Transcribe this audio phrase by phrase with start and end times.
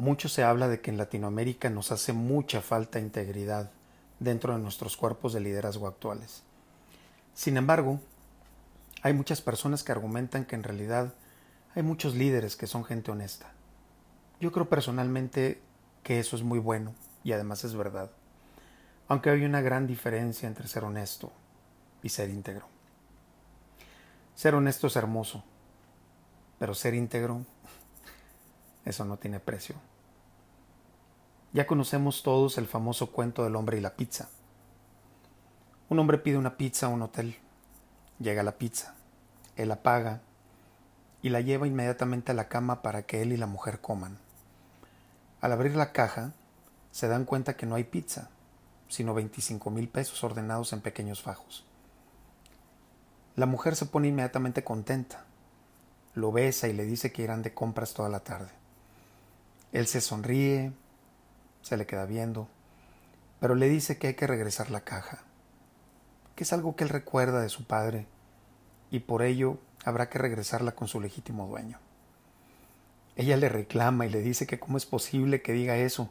[0.00, 3.70] Mucho se habla de que en Latinoamérica nos hace mucha falta integridad
[4.18, 6.42] dentro de nuestros cuerpos de liderazgo actuales.
[7.34, 8.00] Sin embargo,
[9.02, 11.12] hay muchas personas que argumentan que en realidad
[11.74, 13.52] hay muchos líderes que son gente honesta.
[14.40, 15.60] Yo creo personalmente
[16.02, 18.10] que eso es muy bueno y además es verdad,
[19.06, 21.30] aunque hay una gran diferencia entre ser honesto
[22.02, 22.66] y ser íntegro.
[24.34, 25.44] Ser honesto es hermoso,
[26.58, 27.44] pero ser íntegro,
[28.84, 29.76] eso no tiene precio.
[31.52, 34.28] Ya conocemos todos el famoso cuento del hombre y la pizza.
[35.88, 37.36] Un hombre pide una pizza a un hotel.
[38.20, 38.94] Llega la pizza.
[39.56, 40.20] Él la paga
[41.22, 44.18] y la lleva inmediatamente a la cama para que él y la mujer coman.
[45.40, 46.32] Al abrir la caja,
[46.92, 48.30] se dan cuenta que no hay pizza,
[48.88, 51.64] sino 25 mil pesos ordenados en pequeños fajos.
[53.36, 55.24] La mujer se pone inmediatamente contenta,
[56.14, 58.59] lo besa y le dice que irán de compras toda la tarde.
[59.72, 60.72] Él se sonríe,
[61.62, 62.48] se le queda viendo,
[63.38, 65.22] pero le dice que hay que regresar la caja,
[66.34, 68.06] que es algo que él recuerda de su padre
[68.90, 71.78] y por ello habrá que regresarla con su legítimo dueño.
[73.16, 76.10] Ella le reclama y le dice que cómo es posible que diga eso,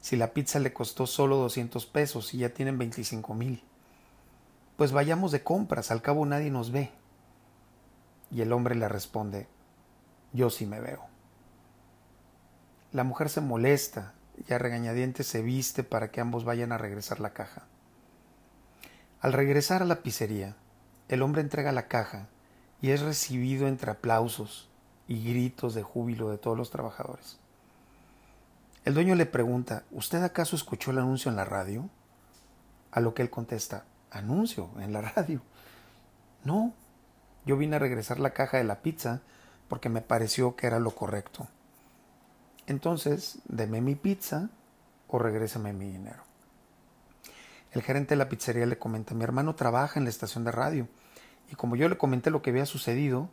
[0.00, 3.62] si la pizza le costó solo 200 pesos y ya tienen 25 mil.
[4.76, 6.90] Pues vayamos de compras, al cabo nadie nos ve.
[8.30, 9.46] Y el hombre le responde,
[10.32, 11.09] yo sí me veo.
[12.92, 14.14] La mujer se molesta
[14.48, 17.62] y a regañadientes se viste para que ambos vayan a regresar la caja.
[19.20, 20.56] Al regresar a la pizzería,
[21.08, 22.26] el hombre entrega la caja
[22.80, 24.68] y es recibido entre aplausos
[25.06, 27.38] y gritos de júbilo de todos los trabajadores.
[28.84, 31.88] El dueño le pregunta, ¿Usted acaso escuchó el anuncio en la radio?
[32.90, 35.42] A lo que él contesta, ¿anuncio en la radio?
[36.44, 36.72] No,
[37.46, 39.20] yo vine a regresar la caja de la pizza
[39.68, 41.46] porque me pareció que era lo correcto.
[42.70, 44.48] Entonces, deme mi pizza
[45.08, 46.22] o regrésame mi dinero.
[47.72, 50.86] El gerente de la pizzería le comenta, mi hermano trabaja en la estación de radio
[51.50, 53.28] y como yo le comenté lo que había sucedido,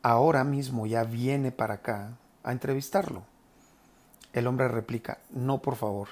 [0.00, 3.26] ahora mismo ya viene para acá a entrevistarlo.
[4.32, 6.08] El hombre replica, no, por favor,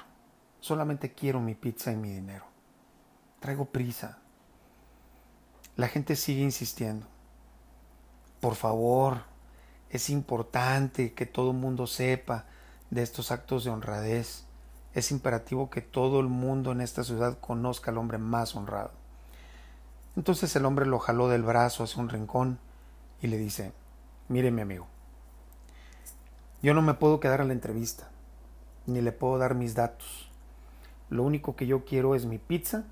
[0.61, 2.45] solamente quiero mi pizza y mi dinero.
[3.41, 4.19] Traigo prisa.
[5.77, 7.07] La gente sigue insistiendo.
[8.41, 9.32] Por favor,
[9.93, 12.47] es importante que todo el mundo sepa
[12.91, 14.45] de estos actos de honradez.
[14.95, 18.91] Es imperativo que todo el mundo en esta ciudad conozca al hombre más honrado.
[20.17, 22.59] Entonces el hombre lo jaló del brazo hacia un rincón
[23.21, 23.73] y le dice,
[24.29, 24.87] mire mi amigo,
[26.63, 28.09] yo no me puedo quedar a la entrevista,
[28.87, 30.31] ni le puedo dar mis datos.
[31.11, 32.85] Lo único que yo quiero es mi pizza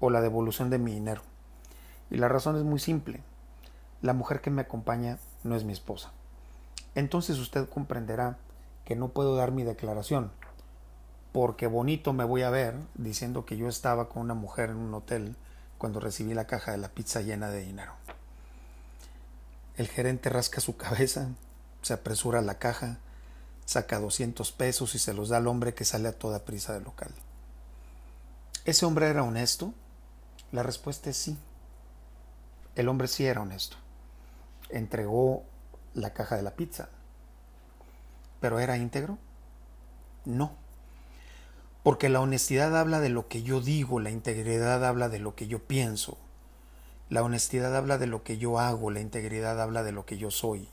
[0.00, 1.22] o la devolución de mi dinero.
[2.10, 3.20] Y la razón es muy simple.
[4.02, 6.12] La mujer que me acompaña no es mi esposa.
[6.94, 8.38] Entonces usted comprenderá
[8.84, 10.32] que no puedo dar mi declaración,
[11.32, 14.94] porque bonito me voy a ver diciendo que yo estaba con una mujer en un
[14.94, 15.36] hotel
[15.78, 17.92] cuando recibí la caja de la pizza llena de dinero.
[19.76, 21.28] El gerente rasca su cabeza,
[21.82, 22.98] se apresura a la caja,
[23.64, 26.84] saca 200 pesos y se los da al hombre que sale a toda prisa del
[26.84, 27.12] local.
[28.64, 29.72] ¿Ese hombre era honesto?
[30.52, 31.38] La respuesta es sí.
[32.74, 33.76] El hombre sí era honesto.
[34.72, 35.44] Entregó
[35.94, 36.88] la caja de la pizza.
[38.40, 39.18] ¿Pero era íntegro?
[40.24, 40.52] No.
[41.82, 45.46] Porque la honestidad habla de lo que yo digo, la integridad habla de lo que
[45.46, 46.18] yo pienso.
[47.08, 50.30] La honestidad habla de lo que yo hago, la integridad habla de lo que yo
[50.30, 50.68] soy.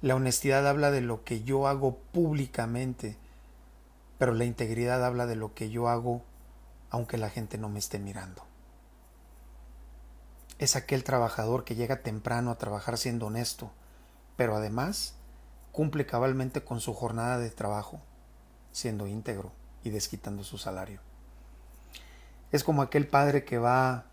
[0.00, 3.16] La honestidad habla de lo que yo hago públicamente,
[4.18, 6.22] pero la integridad habla de lo que yo hago
[6.90, 8.42] aunque la gente no me esté mirando.
[10.60, 13.70] Es aquel trabajador que llega temprano a trabajar siendo honesto,
[14.36, 15.14] pero además
[15.72, 17.98] cumple cabalmente con su jornada de trabajo,
[18.70, 19.52] siendo íntegro
[19.84, 21.00] y desquitando su salario.
[22.52, 24.04] Es como aquel padre que va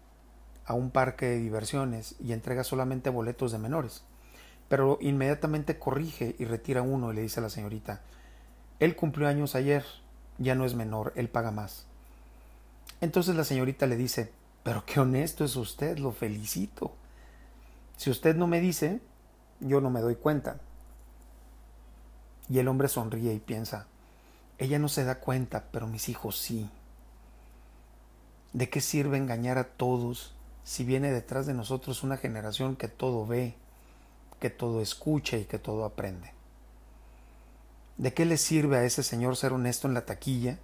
[0.65, 4.03] a un parque de diversiones y entrega solamente boletos de menores,
[4.69, 7.99] pero inmediatamente corrige y retira uno y le dice a la señorita,
[8.79, 9.83] él cumplió años ayer,
[10.37, 11.87] ya no es menor, él paga más.
[13.01, 14.31] Entonces la señorita le dice,
[14.67, 16.91] pero qué honesto es usted, lo felicito.
[17.95, 18.99] Si usted no me dice,
[19.61, 20.59] yo no me doy cuenta.
[22.49, 23.87] Y el hombre sonríe y piensa,
[24.57, 26.69] ella no se da cuenta, pero mis hijos sí.
[28.51, 30.35] ¿De qué sirve engañar a todos
[30.65, 33.55] si viene detrás de nosotros una generación que todo ve,
[34.41, 36.33] que todo escucha y que todo aprende?
[37.95, 40.59] ¿De qué le sirve a ese señor ser honesto en la taquilla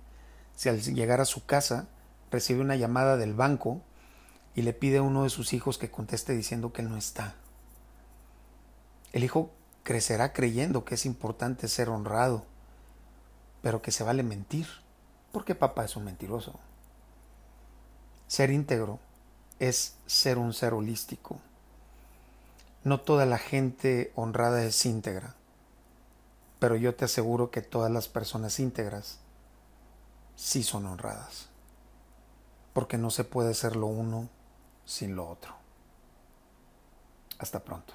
[0.57, 1.87] si al llegar a su casa
[2.31, 3.81] recibe una llamada del banco
[4.55, 7.35] y le pide a uno de sus hijos que conteste diciendo que no está?
[9.11, 9.51] El hijo
[9.83, 12.45] crecerá creyendo que es importante ser honrado,
[13.61, 14.67] pero que se vale mentir,
[15.31, 16.53] porque papá es un mentiroso.
[18.27, 18.99] Ser íntegro
[19.59, 21.39] es ser un ser holístico.
[22.83, 25.35] No toda la gente honrada es íntegra,
[26.59, 29.19] pero yo te aseguro que todas las personas íntegras
[30.35, 31.49] sí son honradas,
[32.73, 34.29] porque no se puede ser lo uno
[34.85, 35.55] sin lo otro.
[37.39, 37.93] Hasta pronto.